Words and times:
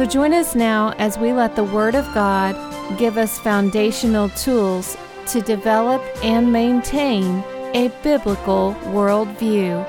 So 0.00 0.06
join 0.06 0.32
us 0.32 0.54
now 0.54 0.94
as 0.96 1.18
we 1.18 1.34
let 1.34 1.56
the 1.56 1.64
Word 1.64 1.94
of 1.94 2.06
God 2.14 2.56
give 2.98 3.18
us 3.18 3.38
foundational 3.38 4.30
tools 4.30 4.96
to 5.26 5.42
develop 5.42 6.02
and 6.24 6.50
maintain 6.50 7.44
a 7.74 7.92
biblical 8.02 8.74
worldview. 8.84 9.84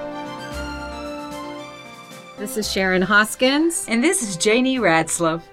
This 2.38 2.58
is 2.58 2.70
Sharon 2.70 3.02
Hoskins. 3.02 3.86
And 3.88 4.04
this 4.04 4.22
is 4.22 4.36
Janie 4.36 4.80
Ratzloff. 4.80 5.44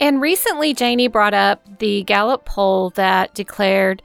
And 0.00 0.22
recently, 0.22 0.72
Janie 0.72 1.08
brought 1.08 1.34
up 1.34 1.60
the 1.78 2.02
Gallup 2.04 2.46
poll 2.46 2.88
that 2.94 3.34
declared 3.34 4.02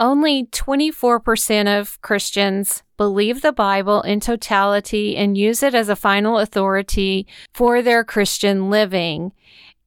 only 0.00 0.46
24% 0.46 1.80
of 1.80 2.00
Christians 2.02 2.82
believe 2.96 3.42
the 3.42 3.52
Bible 3.52 4.02
in 4.02 4.20
totality 4.20 5.16
and 5.16 5.36
use 5.36 5.62
it 5.62 5.74
as 5.74 5.88
a 5.88 5.96
final 5.96 6.38
authority 6.38 7.26
for 7.52 7.82
their 7.82 8.04
Christian 8.04 8.70
living. 8.70 9.32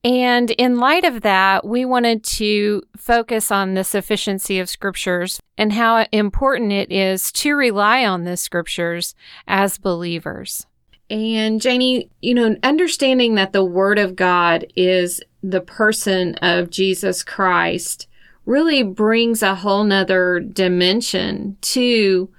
And 0.03 0.51
in 0.51 0.77
light 0.77 1.03
of 1.03 1.21
that, 1.21 1.65
we 1.65 1.83
wanted 1.83 2.23
to 2.23 2.83
focus 2.95 3.51
on 3.51 3.73
the 3.73 3.83
sufficiency 3.83 4.59
of 4.59 4.69
scriptures 4.69 5.39
and 5.57 5.73
how 5.73 6.05
important 6.11 6.71
it 6.71 6.91
is 6.91 7.31
to 7.33 7.55
rely 7.55 8.05
on 8.05 8.23
the 8.23 8.37
scriptures 8.37 9.15
as 9.47 9.77
believers. 9.77 10.65
And 11.09 11.61
Janie, 11.61 12.09
you 12.21 12.33
know, 12.33 12.55
understanding 12.63 13.35
that 13.35 13.53
the 13.53 13.63
Word 13.63 13.97
of 13.97 14.15
God 14.15 14.65
is 14.75 15.21
the 15.41 15.61
person 15.61 16.35
of 16.35 16.69
Jesus 16.69 17.23
Christ 17.23 18.06
really 18.47 18.81
brings 18.81 19.43
a 19.43 19.55
whole 19.55 19.83
nother 19.83 20.39
dimension 20.39 21.57
to 21.61 22.29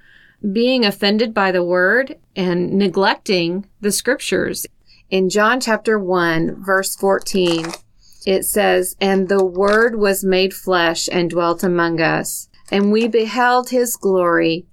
being 0.52 0.84
offended 0.84 1.34
by 1.34 1.52
the 1.52 1.62
word 1.62 2.16
and 2.34 2.72
neglecting 2.72 3.68
the 3.82 3.92
scriptures. 3.92 4.66
In 5.10 5.28
John 5.28 5.60
chapter 5.60 5.98
1, 5.98 6.64
verse 6.64 6.96
14, 6.96 7.66
it 8.26 8.44
says, 8.44 8.96
And 9.00 9.28
the 9.28 9.44
word 9.44 9.96
was 9.96 10.24
made 10.24 10.54
flesh 10.54 11.08
and 11.12 11.28
dwelt 11.28 11.62
among 11.62 12.00
us, 12.00 12.48
and 12.70 12.90
we 12.90 13.06
beheld 13.06 13.68
his 13.68 13.94
glory, 13.96 14.66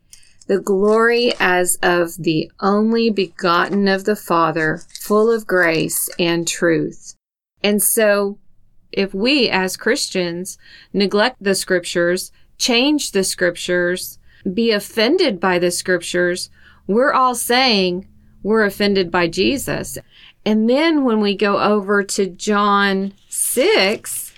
the 0.48 0.60
glory 0.60 1.34
as 1.40 1.78
of 1.84 2.16
the 2.18 2.50
only 2.62 3.10
begotten 3.10 3.90
of 3.90 4.06
the 4.06 4.16
Father, 4.16 4.82
full 5.02 5.30
of 5.30 5.48
grace 5.48 6.10
and 6.18 6.48
truth. 6.48 7.16
And 7.62 7.84
so, 7.84 8.38
if 8.96 9.14
we 9.14 9.50
as 9.50 9.78
Christians 9.78 10.58
neglect 10.94 11.44
the 11.44 11.54
scriptures, 11.54 12.32
change 12.58 13.12
the 13.12 13.24
scriptures, 13.24 14.18
be 14.54 14.72
offended 14.72 15.40
by 15.40 15.60
the 15.60 15.72
scriptures, 15.72 16.50
we're 16.88 17.14
all 17.14 17.36
saying 17.36 18.08
we're 18.42 18.64
offended 18.64 19.12
by 19.12 19.28
Jesus. 19.28 19.98
And 20.46 20.70
then 20.70 21.04
when 21.04 21.20
we 21.20 21.36
go 21.36 21.60
over 21.60 22.04
to 22.04 22.28
John 22.28 23.14
6, 23.28 24.34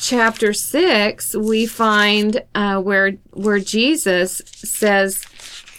chapter 0.00 0.52
6, 0.52 1.36
we 1.36 1.66
find 1.66 2.42
uh, 2.54 2.80
where 2.80 3.12
where 3.32 3.60
Jesus 3.60 4.42
says, 4.46 5.24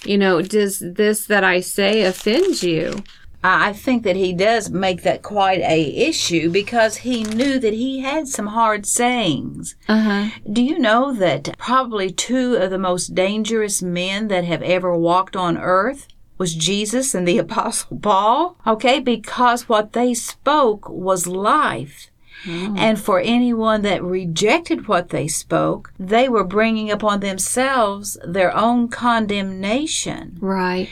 you 0.05 0.17
know, 0.17 0.41
does 0.41 0.79
this 0.79 1.25
that 1.25 1.43
I 1.43 1.59
say 1.59 2.03
offend 2.03 2.63
you? 2.63 3.03
I 3.43 3.71
think 3.71 4.03
that 4.03 4.17
he 4.17 4.33
does 4.33 4.69
make 4.69 5.03
that 5.03 5.21
quite 5.21 5.61
a 5.61 6.07
issue 6.07 6.49
because 6.49 6.97
he 6.97 7.23
knew 7.23 7.57
that 7.59 7.73
he 7.73 7.99
had 7.99 8.27
some 8.27 8.47
hard 8.47 8.85
sayings. 8.85 9.75
Uh-huh. 9.87 10.29
Do 10.51 10.61
you 10.61 10.77
know 10.77 11.13
that 11.13 11.57
probably 11.57 12.11
two 12.11 12.55
of 12.55 12.69
the 12.69 12.77
most 12.77 13.15
dangerous 13.15 13.81
men 13.81 14.27
that 14.27 14.43
have 14.43 14.61
ever 14.61 14.95
walked 14.95 15.37
on 15.37 15.57
earth 15.57 16.07
was 16.37 16.53
Jesus 16.53 17.15
and 17.15 17.27
the 17.27 17.37
apostle 17.45 17.97
Paul? 17.97 18.57
Okay, 18.67 18.99
because 18.99 19.69
what 19.69 19.93
they 19.93 20.13
spoke 20.13 20.89
was 20.89 21.25
life. 21.27 22.09
Oh. 22.47 22.75
And 22.77 22.99
for 22.99 23.19
anyone 23.19 23.81
that 23.81 24.01
rejected 24.01 24.87
what 24.87 25.09
they 25.09 25.27
spoke, 25.27 25.91
they 25.99 26.29
were 26.29 26.45
bringing 26.45 26.89
upon 26.89 27.19
themselves 27.19 28.17
their 28.25 28.55
own 28.55 28.87
condemnation. 28.87 30.37
Right. 30.39 30.89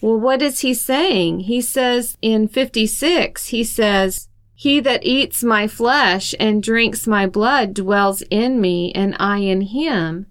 Well, 0.00 0.18
what 0.18 0.42
is 0.42 0.60
he 0.60 0.74
saying? 0.74 1.40
He 1.40 1.60
says 1.60 2.16
in 2.22 2.48
56, 2.48 3.48
he 3.48 3.64
says, 3.64 4.28
He 4.54 4.80
that 4.80 5.04
eats 5.04 5.42
my 5.42 5.66
flesh 5.66 6.34
and 6.38 6.62
drinks 6.62 7.06
my 7.06 7.26
blood 7.26 7.74
dwells 7.74 8.22
in 8.30 8.60
me, 8.60 8.92
and 8.92 9.16
I 9.18 9.38
in 9.38 9.62
him. 9.62 10.26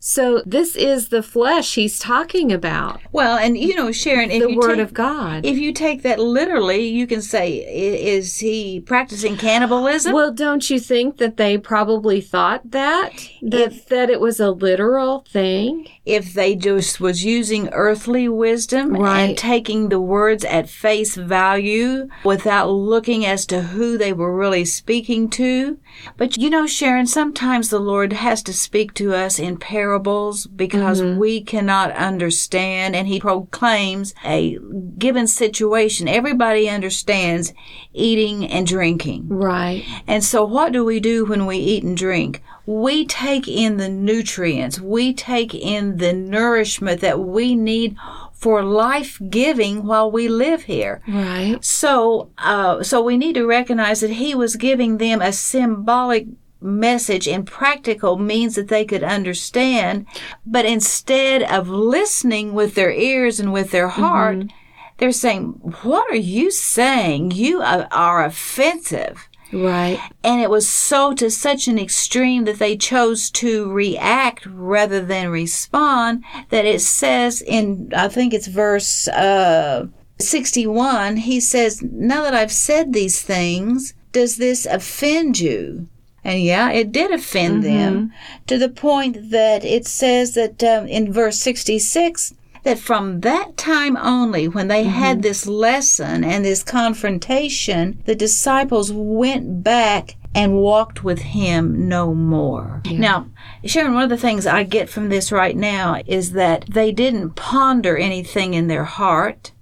So 0.00 0.42
this 0.46 0.76
is 0.76 1.08
the 1.08 1.22
flesh 1.22 1.74
he's 1.74 1.98
talking 1.98 2.52
about. 2.52 3.00
Well, 3.10 3.36
and 3.36 3.58
you 3.58 3.74
know, 3.74 3.90
Sharon, 3.90 4.28
the 4.28 4.56
word 4.56 4.76
take, 4.76 4.84
of 4.84 4.94
God. 4.94 5.44
If 5.44 5.58
you 5.58 5.72
take 5.72 6.02
that 6.02 6.20
literally, 6.20 6.86
you 6.86 7.06
can 7.06 7.20
say, 7.20 7.56
is 7.58 8.38
he 8.38 8.80
practicing 8.80 9.36
cannibalism? 9.36 10.12
Well, 10.12 10.32
don't 10.32 10.70
you 10.70 10.78
think 10.78 11.16
that 11.16 11.36
they 11.36 11.58
probably 11.58 12.20
thought 12.20 12.70
that 12.70 13.28
that 13.42 13.72
if, 13.72 13.86
that 13.88 14.08
it 14.08 14.20
was 14.20 14.38
a 14.38 14.52
literal 14.52 15.24
thing? 15.28 15.88
If 16.06 16.32
they 16.32 16.54
just 16.54 17.00
was 17.00 17.24
using 17.24 17.68
earthly 17.70 18.28
wisdom 18.28 18.94
right. 18.94 19.20
and 19.20 19.38
taking 19.38 19.88
the 19.88 20.00
words 20.00 20.44
at 20.44 20.68
face 20.68 21.16
value 21.16 22.08
without 22.24 22.70
looking 22.70 23.26
as 23.26 23.44
to 23.46 23.62
who 23.62 23.98
they 23.98 24.12
were 24.12 24.34
really 24.34 24.64
speaking 24.64 25.28
to. 25.30 25.78
But 26.16 26.36
you 26.36 26.50
know, 26.50 26.66
Sharon, 26.66 27.06
sometimes 27.06 27.68
the 27.68 27.80
Lord 27.80 28.12
has 28.12 28.42
to 28.44 28.52
speak 28.52 28.94
to 28.94 29.14
us 29.14 29.38
in 29.38 29.56
parables 29.56 29.87
parables 29.88 30.46
because 30.46 31.00
mm-hmm. 31.00 31.18
we 31.18 31.40
cannot 31.40 31.90
understand. 31.92 32.94
And 32.94 33.08
he 33.08 33.20
proclaims 33.20 34.14
a 34.22 34.58
given 34.98 35.26
situation. 35.26 36.08
Everybody 36.08 36.68
understands 36.68 37.54
eating 37.94 38.46
and 38.46 38.66
drinking. 38.66 39.28
Right. 39.28 39.84
And 40.06 40.22
so 40.22 40.44
what 40.44 40.72
do 40.72 40.84
we 40.84 41.00
do 41.00 41.24
when 41.24 41.46
we 41.46 41.56
eat 41.56 41.84
and 41.84 41.96
drink? 41.96 42.42
We 42.66 43.06
take 43.06 43.48
in 43.48 43.78
the 43.78 43.88
nutrients. 43.88 44.78
We 44.78 45.14
take 45.14 45.54
in 45.54 45.96
the 45.96 46.12
nourishment 46.12 47.00
that 47.00 47.20
we 47.20 47.54
need 47.54 47.96
for 48.34 48.62
life 48.62 49.18
giving 49.30 49.86
while 49.86 50.10
we 50.10 50.28
live 50.28 50.64
here. 50.64 51.00
Right. 51.08 51.56
So, 51.64 52.30
uh, 52.36 52.82
so 52.82 53.02
we 53.02 53.16
need 53.16 53.36
to 53.36 53.46
recognize 53.46 54.00
that 54.00 54.10
he 54.10 54.34
was 54.34 54.56
giving 54.56 54.98
them 54.98 55.22
a 55.22 55.32
symbolic 55.32 56.26
message 56.60 57.28
in 57.28 57.44
practical 57.44 58.18
means 58.18 58.54
that 58.54 58.68
they 58.68 58.84
could 58.84 59.04
understand. 59.04 60.06
But 60.44 60.64
instead 60.64 61.42
of 61.42 61.68
listening 61.68 62.54
with 62.54 62.74
their 62.74 62.92
ears 62.92 63.38
and 63.40 63.52
with 63.52 63.70
their 63.70 63.88
heart, 63.88 64.38
mm-hmm. 64.38 64.56
they're 64.98 65.12
saying, 65.12 65.44
What 65.82 66.10
are 66.10 66.16
you 66.16 66.50
saying? 66.50 67.32
You 67.32 67.60
are, 67.62 67.88
are 67.90 68.24
offensive. 68.24 69.28
Right. 69.52 69.98
And 70.22 70.42
it 70.42 70.50
was 70.50 70.68
so 70.68 71.14
to 71.14 71.30
such 71.30 71.68
an 71.68 71.78
extreme 71.78 72.44
that 72.44 72.58
they 72.58 72.76
chose 72.76 73.30
to 73.30 73.70
react 73.70 74.44
rather 74.46 75.02
than 75.02 75.30
respond 75.30 76.24
that 76.50 76.66
it 76.66 76.82
says 76.82 77.40
in, 77.40 77.90
I 77.96 78.08
think 78.08 78.34
it's 78.34 78.46
verse 78.46 79.08
uh, 79.08 79.86
61, 80.18 81.18
he 81.18 81.40
says, 81.40 81.82
Now 81.82 82.22
that 82.22 82.34
I've 82.34 82.52
said 82.52 82.92
these 82.92 83.22
things, 83.22 83.94
does 84.12 84.36
this 84.36 84.66
offend 84.66 85.38
you? 85.38 85.88
And 86.24 86.42
yeah, 86.42 86.70
it 86.70 86.92
did 86.92 87.10
offend 87.10 87.62
mm-hmm. 87.62 87.76
them 87.76 88.12
to 88.46 88.58
the 88.58 88.68
point 88.68 89.30
that 89.30 89.64
it 89.64 89.86
says 89.86 90.34
that 90.34 90.62
um, 90.62 90.86
in 90.86 91.12
verse 91.12 91.38
66 91.38 92.34
that 92.64 92.78
from 92.78 93.20
that 93.20 93.56
time 93.56 93.96
only, 93.96 94.48
when 94.48 94.68
they 94.68 94.82
mm-hmm. 94.82 94.92
had 94.92 95.22
this 95.22 95.46
lesson 95.46 96.24
and 96.24 96.44
this 96.44 96.62
confrontation, 96.62 98.02
the 98.04 98.14
disciples 98.14 98.92
went 98.92 99.62
back 99.62 100.16
and 100.34 100.56
walked 100.56 101.02
with 101.02 101.20
him 101.20 101.88
no 101.88 102.14
more. 102.14 102.82
Yeah. 102.84 102.98
Now, 102.98 103.26
Sharon, 103.64 103.94
one 103.94 104.04
of 104.04 104.10
the 104.10 104.18
things 104.18 104.46
I 104.46 104.64
get 104.64 104.88
from 104.88 105.08
this 105.08 105.32
right 105.32 105.56
now 105.56 106.02
is 106.06 106.32
that 106.32 106.66
they 106.68 106.92
didn't 106.92 107.30
ponder 107.30 107.96
anything 107.96 108.54
in 108.54 108.68
their 108.68 108.84
heart. 108.84 109.52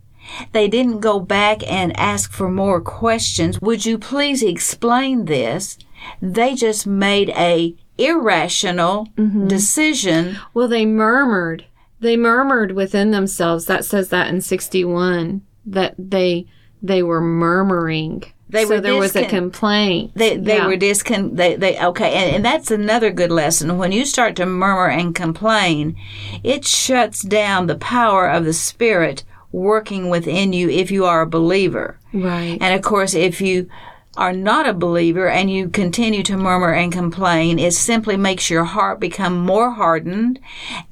They 0.53 0.67
didn't 0.67 1.01
go 1.01 1.21
back 1.21 1.63
and 1.71 1.97
ask 1.97 2.33
for 2.33 2.51
more 2.51 2.81
questions. 2.81 3.61
Would 3.61 3.87
you 3.87 3.97
please 3.97 4.43
explain 4.43 5.27
this? 5.27 5.79
They 6.21 6.55
just 6.55 6.87
made 6.87 7.31
a 7.31 7.75
irrational 7.99 9.07
mm-hmm. 9.17 9.49
decision. 9.49 10.39
Well, 10.55 10.69
they 10.69 10.87
murmured. 10.87 11.65
They 12.01 12.17
murmured 12.17 12.73
within 12.73 13.11
themselves. 13.11 13.67
That 13.67 13.85
says 13.85 14.11
that 14.11 14.29
in 14.29 14.41
61 14.41 15.43
that 15.65 15.95
they 15.99 16.47
they 16.83 17.03
were 17.03 17.21
murmuring. 17.21 18.25
They 18.49 18.63
so 18.65 18.77
were 18.77 18.81
there 18.81 18.95
was 18.95 19.17
a 19.17 19.27
complaint. 19.27 20.13
They 20.15 20.37
they 20.37 20.59
Yeah. 20.59 20.67
were 20.69 20.77
discon 20.77 21.37
they, 21.37 21.57
they 21.57 21.79
okay 21.81 22.13
and, 22.13 22.37
and 22.37 22.45
that's 22.45 22.71
another 22.71 23.11
good 23.11 23.33
lesson. 23.33 23.77
When 23.79 23.93
you 23.93 24.05
start 24.05 24.37
to 24.37 24.47
murmur 24.47 24.89
and 24.89 25.15
complain, 25.15 25.97
it 26.45 26.65
shuts 26.65 27.23
down 27.23 27.67
the 27.67 27.77
power 27.77 28.29
of 28.29 28.45
the 28.45 28.53
spirit 28.53 29.25
working 29.51 30.11
within 30.11 30.53
you 30.53 30.69
if 30.69 30.91
you 30.91 31.05
are 31.05 31.23
a 31.23 31.27
believer. 31.27 31.99
right. 32.13 32.59
And 32.61 32.75
of 32.75 32.83
course 32.83 33.15
if 33.15 33.41
you 33.41 33.69
are 34.17 34.33
not 34.33 34.69
a 34.69 34.75
believer 34.75 35.29
and 35.29 35.51
you 35.51 35.69
continue 35.69 36.23
to 36.25 36.37
murmur 36.37 36.73
and 36.73 36.93
complain, 36.93 37.59
it 37.59 37.73
simply 37.73 38.17
makes 38.17 38.51
your 38.51 38.65
heart 38.65 39.01
become 39.01 39.39
more 39.39 39.73
hardened 39.73 40.41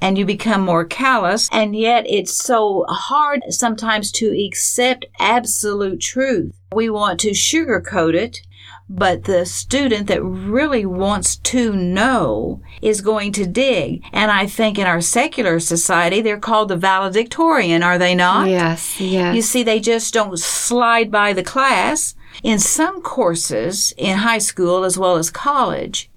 and 0.00 0.19
you 0.19 0.25
become 0.25 0.61
more 0.61 0.85
callous. 0.85 1.49
And 1.53 1.76
yet 1.76 2.05
it's 2.09 2.35
so 2.35 2.85
hard 2.88 3.43
sometimes 3.50 4.11
to 4.12 4.26
accept 4.47 5.06
absolute 5.19 6.00
truth. 6.00 6.55
We 6.73 6.91
want 6.91 7.21
to 7.21 7.31
sugarcoat 7.31 8.15
it. 8.15 8.41
But 8.87 9.25
the 9.25 9.47
student 9.47 10.09
that 10.09 10.23
really 10.23 10.85
wants 10.85 11.37
to 11.37 11.73
know 11.75 12.61
is 12.82 13.00
going 13.00 13.32
to 13.32 13.47
dig. 13.47 14.05
And 14.12 14.31
I 14.31 14.47
think 14.47 14.79
in 14.79 14.87
our 14.87 15.00
secular 15.00 15.59
society, 15.59 16.21
they're 16.21 16.38
called 16.38 16.69
the 16.69 16.76
valedictorian, 16.76 17.82
are 17.82 17.97
they 17.97 18.15
not? 18.15 18.49
yes. 18.49 19.00
Yes. 19.00 19.35
You 19.35 19.41
see, 19.41 19.62
they 19.62 19.81
just 19.81 20.12
don't 20.12 20.38
slide 20.38 21.11
by 21.11 21.32
the 21.32 21.43
class. 21.43 22.15
In 22.42 22.58
some 22.58 23.00
courses 23.00 23.92
in 23.96 24.19
high 24.19 24.38
school 24.38 24.84
as 24.84 24.98
well 24.98 25.16
as 25.16 25.31
college, 25.31 26.10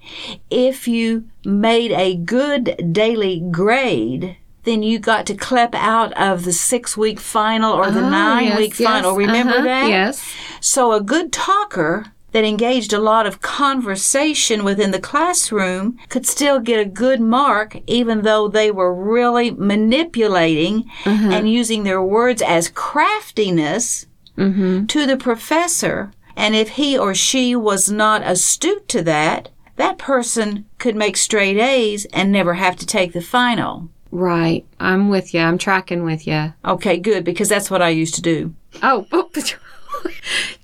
if 0.49 0.87
you 0.87 1.25
made 1.45 1.91
a 1.91 2.15
good 2.15 2.91
daily 2.91 3.39
grade, 3.51 4.37
then 4.63 4.83
you 4.83 4.99
got 4.99 5.25
to 5.27 5.35
clip 5.35 5.73
out 5.75 6.11
of 6.13 6.43
the 6.43 6.51
six 6.51 6.97
week 6.97 7.19
final 7.19 7.73
or 7.73 7.89
the 7.91 8.03
Ah, 8.03 8.09
nine 8.09 8.45
yes, 8.45 8.57
week 8.57 8.79
yes, 8.79 8.89
final. 8.89 9.15
Remember 9.15 9.55
uh-huh, 9.55 9.63
that? 9.63 9.89
Yes. 9.89 10.33
So 10.59 10.91
a 10.91 11.01
good 11.01 11.31
talker 11.31 12.11
that 12.33 12.43
engaged 12.43 12.91
a 12.91 12.99
lot 12.99 13.25
of 13.25 13.41
conversation 13.41 14.63
within 14.65 14.91
the 14.91 14.99
classroom 14.99 15.97
could 16.09 16.25
still 16.27 16.59
get 16.59 16.79
a 16.79 16.85
good 16.85 17.21
mark 17.21 17.77
even 17.87 18.23
though 18.23 18.47
they 18.49 18.69
were 18.69 18.93
really 18.93 19.51
manipulating 19.51 20.89
and 21.05 21.49
using 21.49 21.83
their 21.83 22.03
words 22.03 22.41
as 22.41 22.69
craftiness 22.69 24.05
Mm-hmm. 24.37 24.85
to 24.85 25.05
the 25.05 25.17
professor. 25.17 26.11
And 26.35 26.55
if 26.55 26.69
he 26.69 26.97
or 26.97 27.15
she 27.15 27.55
was 27.55 27.91
not 27.91 28.21
astute 28.21 28.87
to 28.89 29.01
that, 29.03 29.49
that 29.77 29.97
person 29.97 30.65
could 30.77 30.95
make 30.95 31.17
straight 31.17 31.57
A's 31.57 32.05
and 32.13 32.31
never 32.31 32.55
have 32.55 32.75
to 32.77 32.85
take 32.85 33.13
the 33.13 33.21
final. 33.21 33.89
Right. 34.11 34.65
I'm 34.79 35.09
with 35.09 35.33
you. 35.33 35.41
I'm 35.41 35.57
tracking 35.57 36.03
with 36.03 36.27
you. 36.27 36.53
Okay, 36.63 36.97
good, 36.97 37.23
because 37.23 37.49
that's 37.49 37.71
what 37.71 37.81
I 37.81 37.89
used 37.89 38.15
to 38.15 38.21
do. 38.21 38.53
Oh, 38.81 39.07
oh 39.11 39.29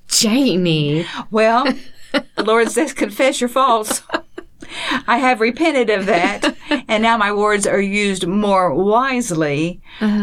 Janie. 0.07 1.05
Well, 1.31 1.65
the 2.11 2.43
Lord 2.43 2.69
says, 2.69 2.93
confess 2.93 3.41
your 3.41 3.49
faults. 3.49 4.03
I 5.07 5.17
have 5.17 5.39
repented 5.41 5.89
of 5.89 6.05
that, 6.07 6.55
and 6.87 7.03
now 7.03 7.17
my 7.17 7.31
words 7.31 7.65
are 7.67 7.81
used 7.81 8.25
more 8.27 8.73
wisely 8.73 9.81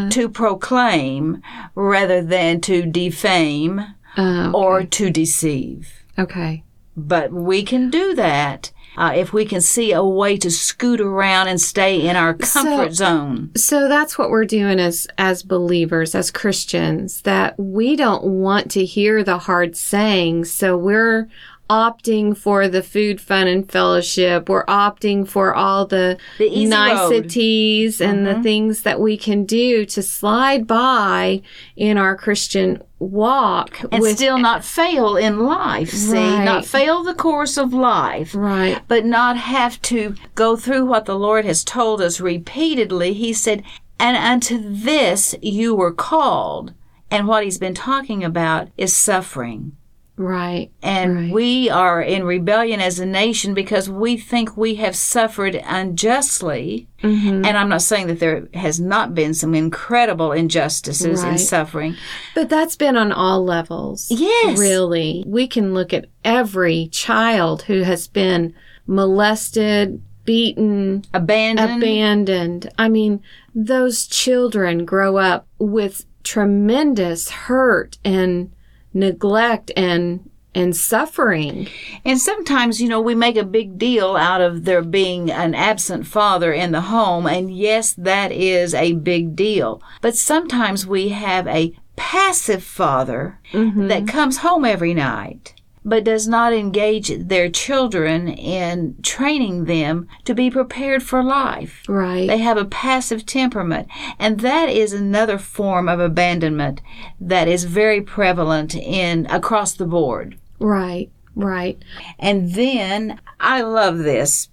to 0.09 0.29
proclaim 0.29 1.41
rather 1.75 2.21
than 2.21 2.61
to 2.61 2.85
defame 2.85 3.81
Uh, 4.17 4.51
or 4.53 4.83
to 4.83 5.09
deceive. 5.09 6.03
okay. 6.19 6.63
But 6.97 7.31
we 7.31 7.63
can 7.63 7.89
do 7.89 8.13
that 8.15 8.71
uh, 8.97 9.13
if 9.15 9.31
we 9.31 9.45
can 9.45 9.61
see 9.61 9.93
a 9.93 10.03
way 10.03 10.35
to 10.35 10.51
scoot 10.51 10.99
around 10.99 11.47
and 11.47 11.61
stay 11.61 12.05
in 12.05 12.17
our 12.17 12.33
comfort 12.33 12.91
zone. 12.93 13.51
So 13.55 13.87
that's 13.87 14.17
what 14.17 14.29
we're 14.29 14.43
doing 14.43 14.77
as 14.81 15.07
as 15.17 15.41
believers, 15.43 16.13
as 16.13 16.29
Christians, 16.29 17.21
that 17.21 17.57
we 17.57 17.95
don't 17.95 18.25
want 18.25 18.69
to 18.71 18.83
hear 18.83 19.23
the 19.23 19.37
hard 19.37 19.77
sayings. 19.77 20.51
So 20.51 20.75
we're 20.75 21.29
opting 21.71 22.35
for 22.37 22.67
the 22.67 22.83
food, 22.83 23.21
fun, 23.21 23.47
and 23.47 23.71
fellowship. 23.71 24.49
We're 24.49 24.65
opting 24.65 25.25
for 25.27 25.55
all 25.55 25.85
the, 25.85 26.17
The 26.37 26.45
easy 26.45 26.65
road. 26.75 26.81
Mm-hmm. 26.81 27.09
niceties 27.09 28.01
and 28.01 28.27
the 28.27 28.41
things 28.43 28.81
that 28.81 28.99
we 28.99 29.15
can 29.17 29.45
do 29.45 29.85
to 29.85 30.01
slide 30.03 30.67
by 30.67 31.41
in 31.77 31.97
our 31.97 32.17
Christian 32.17 32.83
walk. 32.99 33.79
And 33.91 34.01
with- 34.01 34.17
still 34.17 34.37
not 34.37 34.65
fail 34.65 35.15
in 35.15 35.39
life. 35.39 35.91
See, 35.91 36.13
Right. 36.17 36.43
not 36.43 36.65
fail 36.65 37.03
the 37.03 37.13
course 37.15 37.57
of 37.57 37.73
life. 37.73 38.35
right. 38.35 38.81
but 38.89 39.05
not 39.05 39.37
have 39.37 39.81
to 39.83 40.15
go 40.35 40.55
through 40.57 40.85
what 40.85 41.05
the 41.05 41.17
Lord 41.17 41.45
has 41.45 41.63
told 41.63 42.01
us 42.01 42.19
repeatedly. 42.19 43.13
He 43.13 43.31
said, 43.33 43.63
And 43.99 44.17
unto 44.17 44.59
this 44.61 45.35
you 45.41 45.73
were 45.73 45.93
called. 45.93 46.73
And 47.09 47.27
what 47.27 47.43
he's 47.43 47.57
been 47.57 47.73
talking 47.75 48.23
about 48.23 48.69
is 48.77 48.95
suffering. 48.95 49.73
Right. 50.21 50.69
And 50.83 51.15
Right. 51.15 51.31
we 51.33 51.69
are 51.69 51.99
in 52.01 52.23
rebellion 52.25 52.79
as 52.79 52.99
a 52.99 53.05
nation 53.05 53.53
because 53.55 53.89
we 53.89 54.17
think 54.17 54.55
we 54.55 54.75
have 54.75 54.95
suffered 54.95 55.55
unjustly. 55.65 56.87
Mm-hmm. 57.01 57.43
And 57.45 57.57
I'm 57.57 57.69
not 57.69 57.81
saying 57.81 58.05
that 58.07 58.19
there 58.19 58.47
has 58.53 58.79
not 58.79 59.15
been 59.15 59.33
some 59.33 59.55
incredible 59.55 60.31
injustices 60.31 61.23
and 61.23 61.39
suffering. 61.39 61.95
But 62.35 62.49
that's 62.49 62.75
been 62.75 62.95
on 62.95 63.11
all 63.11 63.43
levels. 63.43 64.07
Yes. 64.11 64.59
Really. 64.59 65.23
We 65.25 65.47
can 65.47 65.73
look 65.73 65.91
at 65.93 66.05
every 66.23 66.87
child 66.91 67.63
who 67.63 67.81
has 67.81 68.07
been 68.07 68.53
molested, 68.85 70.01
beaten, 70.25 71.03
Abandoned. 71.13 71.81
abandoned. 71.81 72.69
I 72.77 72.89
mean, 72.89 73.21
those 73.55 74.05
children 74.05 74.85
grow 74.85 75.17
up 75.17 75.47
with 75.57 76.05
tremendous 76.23 77.29
hurt 77.31 77.97
and 78.05 78.51
neglect 78.93 79.71
and 79.75 80.29
and 80.53 80.75
suffering. 80.75 81.67
And 82.03 82.19
sometimes, 82.19 82.81
you 82.81 82.89
know, 82.89 82.99
we 82.99 83.15
make 83.15 83.37
a 83.37 83.45
big 83.45 83.77
deal 83.77 84.17
out 84.17 84.41
of 84.41 84.65
there 84.65 84.81
being 84.81 85.31
an 85.31 85.55
absent 85.55 86.05
father 86.05 86.51
in 86.51 86.73
the 86.73 86.81
home. 86.81 87.25
And 87.25 87.55
yes, 87.55 87.93
that 87.93 88.33
is 88.33 88.73
a 88.73 88.93
big 88.93 89.33
deal. 89.35 89.81
But 90.01 90.17
sometimes 90.17 90.85
we 90.85 91.09
have 91.09 91.47
a 91.47 91.73
passive 91.95 92.63
father 92.63 93.39
mm-hmm. 93.53 93.87
that 93.87 94.07
comes 94.07 94.39
home 94.39 94.65
every 94.65 94.93
night 94.93 95.53
but 95.83 96.03
does 96.03 96.27
not 96.27 96.53
engage 96.53 97.09
their 97.17 97.49
children 97.49 98.27
in 98.27 98.95
training 99.01 99.65
them 99.65 100.07
to 100.25 100.33
be 100.35 100.49
prepared 100.51 101.01
for 101.03 101.23
life. 101.23 101.81
Right. 101.87 102.27
They 102.27 102.37
have 102.37 102.57
a 102.57 102.65
passive 102.65 103.25
temperament. 103.25 103.87
And 104.19 104.41
that 104.41 104.69
is 104.69 104.93
another 104.93 105.37
form 105.39 105.89
of 105.89 105.99
abandonment 105.99 106.81
that 107.19 107.47
is 107.47 107.63
very 107.63 108.01
prevalent 108.01 108.75
in 108.75 109.25
across 109.27 109.73
the 109.73 109.85
board. 109.87 110.37
right. 110.59 111.09
Right. 111.33 111.81
And 112.19 112.55
then 112.55 113.19
I 113.39 113.61
love 113.61 113.99
this 113.99 114.49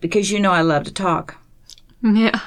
because 0.00 0.28
you 0.32 0.40
know 0.40 0.50
I 0.50 0.62
love 0.62 0.82
to 0.84 0.92
talk. 0.92 1.36
Yeah. 2.02 2.40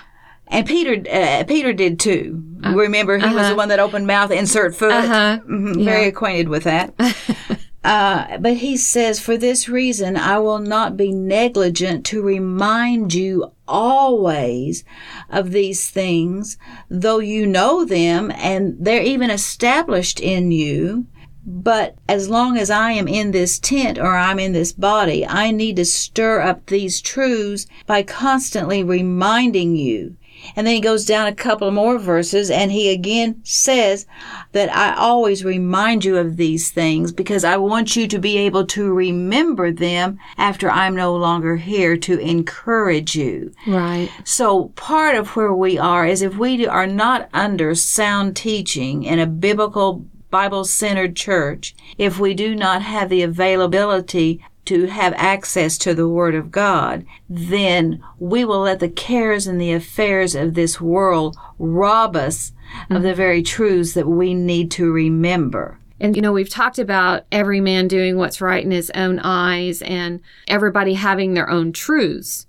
And 0.47 0.67
Peter, 0.67 1.01
uh, 1.09 1.45
Peter 1.45 1.71
did 1.71 1.97
too. 1.97 2.43
Remember, 2.61 3.17
he 3.17 3.33
was 3.33 3.47
the 3.49 3.55
one 3.55 3.69
that 3.69 3.79
opened 3.79 4.05
mouth, 4.05 4.31
insert 4.31 4.75
foot. 4.75 4.91
Uh-huh. 4.91 5.39
Mhm, 5.49 5.85
Very 5.85 6.07
acquainted 6.07 6.49
with 6.49 6.65
that. 6.65 6.93
uh, 7.83 8.37
but 8.39 8.57
he 8.57 8.75
says, 8.75 9.19
for 9.19 9.37
this 9.37 9.69
reason, 9.69 10.17
I 10.17 10.39
will 10.39 10.59
not 10.59 10.97
be 10.97 11.13
negligent 11.13 12.05
to 12.07 12.21
remind 12.21 13.13
you 13.13 13.53
always 13.67 14.83
of 15.29 15.51
these 15.51 15.89
things, 15.89 16.57
though 16.89 17.19
you 17.19 17.47
know 17.47 17.85
them 17.85 18.31
and 18.31 18.75
they're 18.79 19.03
even 19.03 19.29
established 19.29 20.19
in 20.19 20.51
you. 20.51 21.07
But 21.45 21.95
as 22.07 22.29
long 22.29 22.57
as 22.57 22.69
I 22.69 22.91
am 22.91 23.07
in 23.07 23.31
this 23.31 23.57
tent 23.57 23.97
or 23.97 24.15
I'm 24.15 24.39
in 24.39 24.51
this 24.51 24.73
body, 24.73 25.25
I 25.25 25.51
need 25.51 25.77
to 25.77 25.85
stir 25.85 26.41
up 26.41 26.65
these 26.65 27.01
truths 27.01 27.65
by 27.87 28.03
constantly 28.03 28.83
reminding 28.83 29.75
you. 29.75 30.17
And 30.55 30.65
then 30.65 30.75
he 30.75 30.81
goes 30.81 31.05
down 31.05 31.27
a 31.27 31.35
couple 31.35 31.71
more 31.71 31.97
verses 31.97 32.49
and 32.49 32.71
he 32.71 32.91
again 32.91 33.41
says 33.43 34.05
that 34.51 34.75
I 34.75 34.95
always 34.95 35.43
remind 35.43 36.05
you 36.05 36.17
of 36.17 36.37
these 36.37 36.71
things 36.71 37.11
because 37.11 37.43
I 37.43 37.57
want 37.57 37.95
you 37.95 38.07
to 38.07 38.19
be 38.19 38.37
able 38.37 38.65
to 38.67 38.91
remember 38.93 39.71
them 39.71 40.19
after 40.37 40.69
I'm 40.69 40.95
no 40.95 41.15
longer 41.15 41.57
here 41.57 41.97
to 41.97 42.19
encourage 42.19 43.15
you. 43.15 43.53
Right. 43.67 44.09
So 44.23 44.69
part 44.69 45.15
of 45.15 45.35
where 45.35 45.53
we 45.53 45.77
are 45.77 46.05
is 46.05 46.21
if 46.21 46.37
we 46.37 46.65
are 46.67 46.87
not 46.87 47.29
under 47.33 47.75
sound 47.75 48.35
teaching 48.35 49.03
in 49.03 49.19
a 49.19 49.27
biblical 49.27 50.05
Bible 50.29 50.63
centered 50.63 51.15
church, 51.15 51.75
if 51.97 52.19
we 52.19 52.33
do 52.35 52.55
not 52.55 52.83
have 52.83 53.09
the 53.09 53.23
availability 53.23 54.45
to 54.69 54.85
have 54.85 55.13
access 55.17 55.79
to 55.79 55.95
the 55.95 56.07
Word 56.07 56.35
of 56.35 56.51
God, 56.51 57.03
then 57.27 58.03
we 58.19 58.45
will 58.45 58.61
let 58.61 58.79
the 58.79 58.89
cares 58.89 59.47
and 59.47 59.59
the 59.59 59.73
affairs 59.73 60.35
of 60.35 60.53
this 60.53 60.79
world 60.79 61.35
rob 61.57 62.15
us 62.15 62.51
of 62.91 63.01
the 63.01 63.15
very 63.15 63.41
truths 63.41 63.93
that 63.93 64.07
we 64.07 64.35
need 64.35 64.69
to 64.69 64.91
remember. 64.91 65.79
And, 65.99 66.15
you 66.15 66.21
know, 66.21 66.31
we've 66.31 66.49
talked 66.49 66.77
about 66.77 67.25
every 67.31 67.59
man 67.59 67.87
doing 67.87 68.15
what's 68.15 68.41
right 68.41 68.63
in 68.63 68.69
his 68.69 68.91
own 68.91 69.17
eyes 69.19 69.81
and 69.81 70.21
everybody 70.47 70.93
having 70.93 71.33
their 71.33 71.49
own 71.49 71.73
truths. 71.73 72.45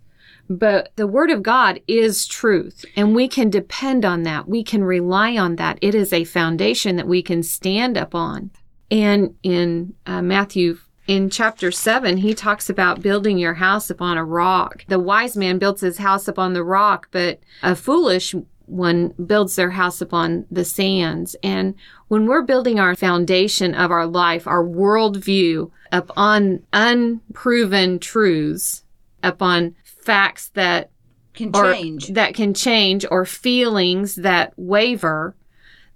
But 0.51 0.93
the 0.97 1.07
Word 1.07 1.31
of 1.31 1.43
God 1.43 1.81
is 1.89 2.27
truth, 2.27 2.85
and 2.97 3.15
we 3.15 3.29
can 3.29 3.49
depend 3.49 4.05
on 4.05 4.25
that. 4.25 4.47
We 4.47 4.63
can 4.63 4.85
rely 4.85 5.39
on 5.39 5.57
that. 5.57 5.79
It 5.81 5.95
is 5.95 6.13
a 6.13 6.25
foundation 6.25 6.97
that 6.97 7.09
we 7.09 7.23
can 7.23 7.43
stand 7.43 7.97
up 7.97 8.15
on. 8.15 8.51
And 8.91 9.37
in 9.43 9.95
uh, 10.05 10.21
Matthew 10.21 10.79
in 11.11 11.29
chapter 11.29 11.73
7, 11.73 12.19
he 12.19 12.35
talks 12.35 12.71
about 12.71 13.03
building 13.03 13.37
your 13.37 13.55
house 13.55 13.91
upon 13.91 14.17
a 14.17 14.25
rock. 14.25 14.85
The 14.87 15.01
wise 15.01 15.37
man 15.37 15.59
builds 15.59 15.81
his 15.81 15.99
house 15.99 16.29
upon 16.29 16.53
the 16.53 16.63
rock, 16.63 17.09
but 17.11 17.41
a 17.65 17.75
foolish 17.75 18.33
one 18.67 19.09
builds 19.27 19.57
their 19.57 19.71
house 19.71 20.01
upon 20.01 20.47
the 20.53 20.65
sands. 20.65 21.35
And 21.43 21.75
when 22.07 22.27
we're 22.27 22.43
building 22.43 22.79
our 22.79 22.95
foundation 22.95 23.75
of 23.75 23.91
our 23.91 24.07
life, 24.07 24.47
our 24.47 24.63
worldview 24.63 25.73
upon 25.91 26.63
unproven 26.73 27.99
truths, 27.99 28.85
upon 29.21 29.75
facts 29.83 30.51
that 30.51 30.93
Can 31.35 31.53
change. 31.53 32.07
that 32.11 32.35
can 32.35 32.55
change 32.55 33.05
or 33.11 33.25
feelings 33.27 34.15
that 34.15 34.53
waver, 34.57 35.35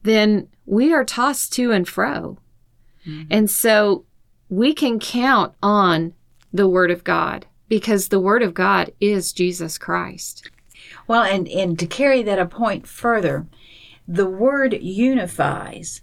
then 0.02 0.48
we 0.66 0.92
are 0.92 1.04
tossed 1.04 1.52
to 1.52 1.70
and 1.70 1.86
fro. 1.86 2.36
Mm-hmm. 3.06 3.28
And 3.30 3.48
so 3.48 4.06
we 4.48 4.74
can 4.74 4.98
count 4.98 5.54
on 5.62 6.12
the 6.52 6.68
Word 6.68 6.90
of 6.90 7.04
God 7.04 7.46
because 7.68 8.08
the 8.08 8.20
Word 8.20 8.42
of 8.42 8.54
God 8.54 8.92
is 9.00 9.32
Jesus 9.32 9.78
Christ. 9.78 10.50
Well, 11.06 11.22
and, 11.22 11.48
and 11.48 11.78
to 11.78 11.86
carry 11.86 12.22
that 12.22 12.38
a 12.38 12.46
point 12.46 12.86
further, 12.86 13.46
the 14.06 14.26
word 14.26 14.74
unifies, 14.74 16.02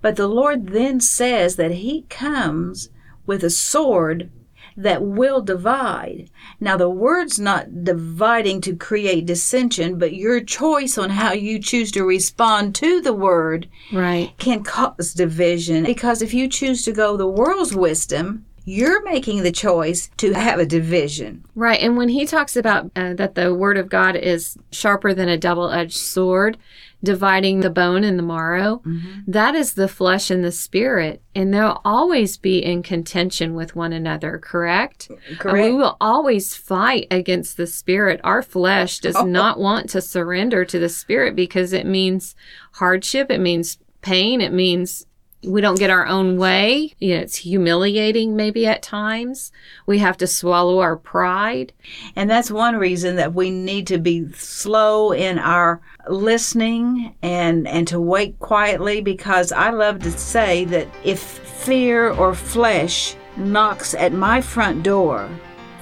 but 0.00 0.16
the 0.16 0.28
Lord 0.28 0.68
then 0.68 1.00
says 1.00 1.56
that 1.56 1.72
He 1.72 2.02
comes 2.08 2.90
with 3.26 3.44
a 3.44 3.50
sword 3.50 4.30
that 4.76 5.02
will 5.02 5.40
divide. 5.40 6.30
Now, 6.60 6.76
the 6.76 6.90
word's 6.90 7.38
not 7.38 7.84
dividing 7.84 8.60
to 8.62 8.76
create 8.76 9.26
dissension, 9.26 9.98
but 9.98 10.14
your 10.14 10.40
choice 10.40 10.98
on 10.98 11.10
how 11.10 11.32
you 11.32 11.58
choose 11.58 11.90
to 11.92 12.04
respond 12.04 12.74
to 12.76 13.00
the 13.00 13.12
word 13.14 13.68
Right. 13.92 14.32
can 14.38 14.62
cause 14.62 15.14
division 15.14 15.84
because 15.84 16.22
if 16.22 16.32
you 16.34 16.48
choose 16.48 16.82
to 16.84 16.92
go 16.92 17.16
the 17.16 17.26
world's 17.26 17.74
wisdom, 17.74 18.44
you're 18.64 19.02
making 19.02 19.42
the 19.42 19.50
choice 19.50 20.10
to 20.18 20.32
have 20.32 20.58
a 20.58 20.66
division. 20.66 21.42
Right. 21.54 21.80
And 21.80 21.96
when 21.96 22.08
he 22.10 22.26
talks 22.26 22.56
about 22.56 22.90
uh, 22.94 23.14
that 23.14 23.34
the 23.34 23.54
Word 23.54 23.78
of 23.78 23.88
God 23.88 24.14
is 24.14 24.56
sharper 24.70 25.14
than 25.14 25.28
a 25.28 25.38
double 25.38 25.70
edged 25.70 25.96
sword, 25.96 26.58
dividing 27.02 27.60
the 27.60 27.70
bone 27.70 28.04
and 28.04 28.18
the 28.18 28.22
marrow, 28.22 28.82
mm-hmm. 28.84 29.20
that 29.26 29.54
is 29.54 29.74
the 29.74 29.88
flesh 29.88 30.30
and 30.30 30.44
the 30.44 30.52
spirit. 30.52 31.22
And 31.34 31.52
they'll 31.54 31.80
always 31.84 32.36
be 32.36 32.58
in 32.58 32.82
contention 32.82 33.54
with 33.54 33.74
one 33.74 33.92
another, 33.92 34.38
correct? 34.38 35.10
And 35.44 35.72
we 35.72 35.78
will 35.78 35.96
always 36.00 36.54
fight 36.54 37.06
against 37.10 37.56
the 37.56 37.66
spirit. 37.66 38.20
Our 38.24 38.42
flesh 38.42 38.98
does 38.98 39.22
not 39.24 39.58
want 39.58 39.88
to 39.90 40.00
surrender 40.00 40.64
to 40.64 40.78
the 40.78 40.88
spirit 40.88 41.34
because 41.34 41.72
it 41.72 41.86
means 41.86 42.34
hardship, 42.72 43.30
it 43.30 43.40
means 43.40 43.78
pain, 44.02 44.40
it 44.40 44.52
means 44.52 45.06
we 45.42 45.60
don't 45.60 45.78
get 45.78 45.90
our 45.90 46.06
own 46.06 46.36
way. 46.36 46.94
You 46.98 47.14
know, 47.14 47.22
it's 47.22 47.36
humiliating 47.36 48.36
maybe 48.36 48.66
at 48.66 48.82
times. 48.82 49.52
We 49.86 49.98
have 49.98 50.16
to 50.18 50.26
swallow 50.26 50.80
our 50.80 50.96
pride. 50.96 51.72
And 52.14 52.28
that's 52.28 52.50
one 52.50 52.76
reason 52.76 53.16
that 53.16 53.34
we 53.34 53.50
need 53.50 53.86
to 53.88 53.98
be 53.98 54.30
slow 54.32 55.12
in 55.12 55.38
our 55.38 55.80
listening 56.08 57.14
and 57.22 57.66
and 57.68 57.86
to 57.88 58.00
wait 58.00 58.38
quietly 58.38 59.00
because 59.00 59.52
I 59.52 59.70
love 59.70 60.00
to 60.00 60.10
say 60.10 60.64
that 60.66 60.88
if 61.04 61.20
fear 61.20 62.10
or 62.10 62.34
flesh 62.34 63.16
knocks 63.36 63.94
at 63.94 64.12
my 64.12 64.40
front 64.40 64.82
door, 64.82 65.28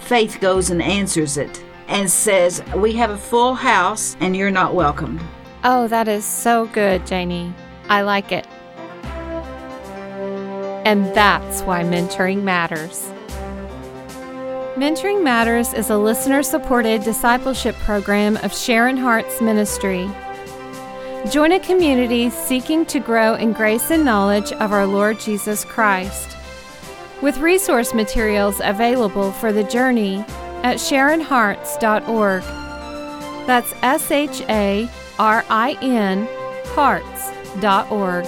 faith 0.01 0.39
goes 0.41 0.71
and 0.71 0.83
answers 0.83 1.37
it 1.37 1.65
and 1.89 2.11
says, 2.11 2.63
"We 2.77 2.93
have 2.95 3.11
a 3.11 3.19
full 3.19 3.55
house 3.55 4.17
and 4.21 4.37
you're 4.37 4.51
not 4.51 4.75
welcome." 4.75 5.19
Oh, 5.65 5.89
that 5.89 6.07
is 6.07 6.25
so 6.25 6.67
good, 6.67 7.07
Janie. 7.07 7.53
I 7.89 8.03
like 8.03 8.31
it. 8.31 8.47
And 10.85 11.07
that's 11.15 11.63
why 11.63 11.83
mentoring 11.83 12.43
matters. 12.43 13.11
Mentoring 14.79 15.25
Matters 15.25 15.75
is 15.75 15.91
a 15.91 15.99
listener 15.99 16.41
supported 16.41 17.03
discipleship 17.03 17.75
program 17.81 18.37
of 18.37 18.53
Sharin 18.53 18.97
Hearts 18.97 19.41
ministry. 19.41 20.09
Join 21.33 21.51
a 21.51 21.59
community 21.59 22.31
seeking 22.31 22.87
to 22.87 23.01
grow 23.01 23.35
in 23.35 23.53
grace 23.53 23.91
and 23.91 24.05
knowledge 24.05 24.53
of 24.53 24.73
our 24.73 24.87
Lord 24.87 25.19
Jesus 25.19 25.65
Christ. 25.65 26.37
With 27.21 27.39
resource 27.39 27.93
materials 27.93 28.61
available 28.63 29.33
for 29.33 29.53
the 29.53 29.65
journey 29.65 30.19
at 30.63 30.77
sharinhearts.org. 30.77 32.43
That's 33.49 33.75
S 33.83 34.11
H 34.13 34.43
A 34.49 34.89
R 35.19 35.45
I 35.51 35.77
N 35.83 36.29
hearts.org. 36.77 38.27